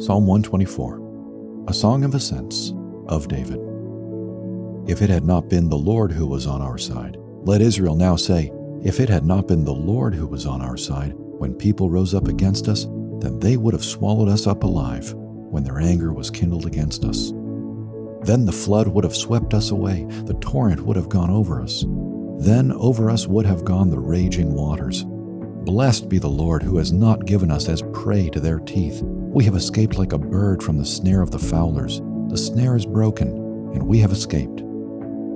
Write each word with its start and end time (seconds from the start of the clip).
Psalm 0.00 0.26
124, 0.26 1.66
a 1.68 1.74
song 1.74 2.04
of 2.04 2.14
ascents 2.14 2.72
of 3.08 3.28
David. 3.28 3.60
If 4.88 5.02
it 5.02 5.10
had 5.10 5.26
not 5.26 5.50
been 5.50 5.68
the 5.68 5.76
Lord 5.76 6.10
who 6.10 6.26
was 6.26 6.46
on 6.46 6.62
our 6.62 6.78
side, 6.78 7.18
let 7.42 7.60
Israel 7.60 7.94
now 7.94 8.16
say, 8.16 8.50
If 8.82 8.98
it 8.98 9.10
had 9.10 9.26
not 9.26 9.46
been 9.46 9.62
the 9.62 9.74
Lord 9.74 10.14
who 10.14 10.26
was 10.26 10.46
on 10.46 10.62
our 10.62 10.78
side, 10.78 11.12
when 11.14 11.52
people 11.54 11.90
rose 11.90 12.14
up 12.14 12.28
against 12.28 12.66
us, 12.66 12.86
then 13.18 13.38
they 13.40 13.58
would 13.58 13.74
have 13.74 13.84
swallowed 13.84 14.30
us 14.30 14.46
up 14.46 14.62
alive 14.62 15.12
when 15.12 15.64
their 15.64 15.78
anger 15.78 16.14
was 16.14 16.30
kindled 16.30 16.64
against 16.64 17.04
us. 17.04 17.30
Then 18.22 18.46
the 18.46 18.52
flood 18.52 18.88
would 18.88 19.04
have 19.04 19.14
swept 19.14 19.52
us 19.52 19.70
away, 19.70 20.06
the 20.24 20.38
torrent 20.40 20.80
would 20.80 20.96
have 20.96 21.10
gone 21.10 21.28
over 21.28 21.60
us. 21.60 21.84
Then 22.38 22.72
over 22.72 23.10
us 23.10 23.26
would 23.26 23.44
have 23.44 23.66
gone 23.66 23.90
the 23.90 23.98
raging 23.98 24.54
waters. 24.54 25.04
Blessed 25.04 26.08
be 26.08 26.18
the 26.18 26.26
Lord 26.26 26.62
who 26.62 26.78
has 26.78 26.90
not 26.90 27.26
given 27.26 27.50
us 27.50 27.68
as 27.68 27.82
prey 27.92 28.30
to 28.30 28.40
their 28.40 28.60
teeth. 28.60 29.02
We 29.32 29.44
have 29.44 29.54
escaped 29.54 29.96
like 29.96 30.12
a 30.12 30.18
bird 30.18 30.60
from 30.60 30.76
the 30.76 30.84
snare 30.84 31.22
of 31.22 31.30
the 31.30 31.38
fowlers. 31.38 32.00
The 32.30 32.36
snare 32.36 32.74
is 32.74 32.84
broken, 32.84 33.28
and 33.28 33.86
we 33.86 34.00
have 34.00 34.10
escaped. 34.10 34.60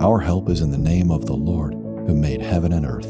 Our 0.00 0.18
help 0.18 0.50
is 0.50 0.60
in 0.60 0.72
the 0.72 0.76
name 0.76 1.12
of 1.12 1.26
the 1.26 1.36
Lord 1.36 1.74
who 1.74 2.16
made 2.16 2.42
heaven 2.42 2.72
and 2.72 2.84
earth. 2.84 3.06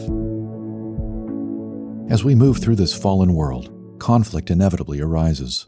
As 2.12 2.24
we 2.24 2.34
move 2.34 2.58
through 2.58 2.76
this 2.76 2.92
fallen 2.92 3.32
world, 3.32 3.72
conflict 3.98 4.50
inevitably 4.50 5.00
arises 5.00 5.66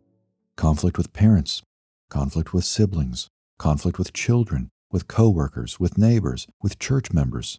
conflict 0.56 0.98
with 0.98 1.14
parents, 1.14 1.62
conflict 2.10 2.52
with 2.52 2.66
siblings, 2.66 3.28
conflict 3.58 3.98
with 3.98 4.12
children, 4.12 4.68
with 4.92 5.08
coworkers, 5.08 5.80
with 5.80 5.96
neighbors, 5.96 6.46
with 6.62 6.78
church 6.78 7.14
members. 7.14 7.58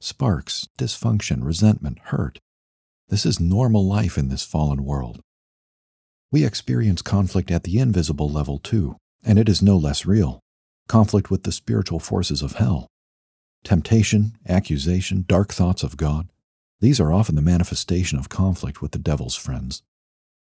Sparks, 0.00 0.68
dysfunction, 0.78 1.42
resentment, 1.42 1.98
hurt. 2.04 2.38
This 3.08 3.26
is 3.26 3.40
normal 3.40 3.84
life 3.84 4.16
in 4.16 4.28
this 4.28 4.44
fallen 4.44 4.84
world. 4.84 5.20
We 6.34 6.44
experience 6.44 7.00
conflict 7.00 7.52
at 7.52 7.62
the 7.62 7.78
invisible 7.78 8.28
level 8.28 8.58
too, 8.58 8.96
and 9.22 9.38
it 9.38 9.48
is 9.48 9.62
no 9.62 9.76
less 9.76 10.04
real. 10.04 10.40
Conflict 10.88 11.30
with 11.30 11.44
the 11.44 11.52
spiritual 11.52 12.00
forces 12.00 12.42
of 12.42 12.54
hell. 12.54 12.88
Temptation, 13.62 14.36
accusation, 14.48 15.24
dark 15.28 15.52
thoughts 15.52 15.84
of 15.84 15.96
God. 15.96 16.28
These 16.80 16.98
are 16.98 17.12
often 17.12 17.36
the 17.36 17.40
manifestation 17.40 18.18
of 18.18 18.30
conflict 18.30 18.82
with 18.82 18.90
the 18.90 18.98
devil's 18.98 19.36
friends. 19.36 19.84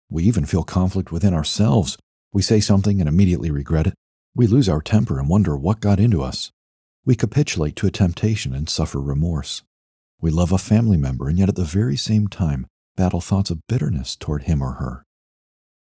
We 0.08 0.22
even 0.22 0.46
feel 0.46 0.62
conflict 0.62 1.10
within 1.10 1.34
ourselves. 1.34 1.98
We 2.32 2.40
say 2.40 2.60
something 2.60 3.00
and 3.00 3.08
immediately 3.08 3.50
regret 3.50 3.88
it. 3.88 3.94
We 4.32 4.46
lose 4.46 4.68
our 4.68 4.80
temper 4.80 5.18
and 5.18 5.28
wonder 5.28 5.56
what 5.56 5.80
got 5.80 5.98
into 5.98 6.22
us. 6.22 6.52
We 7.04 7.16
capitulate 7.16 7.74
to 7.74 7.88
a 7.88 7.90
temptation 7.90 8.54
and 8.54 8.68
suffer 8.68 9.00
remorse. 9.00 9.64
We 10.20 10.30
love 10.30 10.52
a 10.52 10.58
family 10.58 10.98
member 10.98 11.28
and 11.28 11.36
yet 11.36 11.48
at 11.48 11.56
the 11.56 11.64
very 11.64 11.96
same 11.96 12.28
time 12.28 12.68
battle 12.94 13.20
thoughts 13.20 13.50
of 13.50 13.66
bitterness 13.66 14.14
toward 14.14 14.44
him 14.44 14.62
or 14.62 14.74
her. 14.74 15.04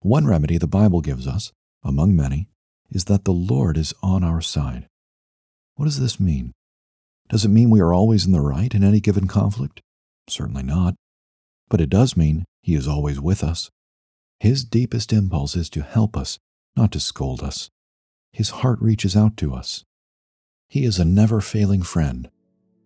One 0.08 0.25
remedy 0.25 0.58
the 0.58 0.67
Bible 0.67 1.02
gives 1.02 1.27
us, 1.27 1.52
among 1.83 2.16
many, 2.16 2.47
is 2.89 3.03
that 3.05 3.25
the 3.25 3.33
Lord 3.33 3.77
is 3.77 3.94
on 4.02 4.23
our 4.23 4.39
side. 4.39 4.88
What 5.75 5.83
does 5.83 6.00
this 6.00 6.17
mean? 6.17 6.53
Does 7.27 7.44
it 7.44 7.50
mean 7.50 7.69
we 7.69 7.81
are 7.81 7.94
always 7.94 8.25
in 8.25 8.31
the 8.31 8.39
right 8.39 8.73
in 8.73 8.85
any 8.85 9.02
given 9.02 9.28
conflict? 9.28 9.81
Certainly 10.30 10.63
not. 10.63 10.95
But 11.67 11.81
it 11.81 11.89
does 11.89 12.16
mean 12.16 12.45
He 12.61 12.73
is 12.73 12.88
always 12.88 13.19
with 13.19 13.44
us. 13.44 13.69
His 14.39 14.63
deepest 14.63 15.11
impulse 15.11 15.58
is 15.58 15.69
to 15.72 15.81
help 15.81 16.16
us, 16.16 16.39
not 16.78 16.94
to 16.94 17.02
scold 17.02 17.44
us. 17.44 17.69
His 18.31 18.52
heart 18.61 18.80
reaches 18.81 19.17
out 19.17 19.35
to 19.35 19.53
us. 19.53 19.83
He 20.69 20.85
is 20.85 21.00
a 21.00 21.03
never 21.03 21.41
failing 21.41 21.81
friend. 21.81 22.30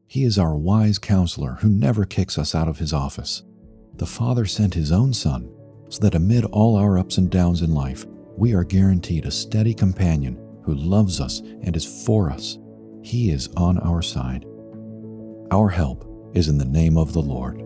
He 0.08 0.24
is 0.24 0.40
our 0.40 0.56
wise 0.56 0.98
counselor 0.98 1.60
who 1.62 1.70
never 1.70 2.04
kicks 2.04 2.40
us 2.40 2.56
out 2.56 2.68
of 2.68 2.80
his 2.80 2.94
office. 2.94 3.44
The 3.94 4.08
Father 4.08 4.48
sent 4.48 4.74
his 4.74 4.92
own 4.92 5.14
Son 5.14 5.54
so 5.92 6.00
that 6.00 6.16
amid 6.16 6.46
all 6.46 6.78
our 6.78 6.98
ups 6.98 7.18
and 7.18 7.30
downs 7.30 7.62
in 7.62 7.74
life, 7.74 8.06
we 8.38 8.54
are 8.54 8.64
guaranteed 8.64 9.26
a 9.26 9.32
steady 9.32 9.74
companion 9.74 10.40
who 10.64 10.74
loves 10.74 11.20
us 11.20 11.40
and 11.40 11.76
is 11.76 12.06
for 12.06 12.32
us. 12.32 12.58
He 13.04 13.30
is 13.30 13.50
on 13.58 13.78
our 13.80 14.02
side. 14.02 14.46
Our 15.52 15.68
help 15.68 16.08
is 16.34 16.48
in 16.48 16.58
the 16.58 16.66
name 16.66 16.98
of 16.98 17.12
the 17.12 17.22
Lord. 17.22 17.62